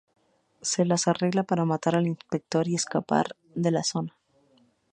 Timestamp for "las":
0.83-1.07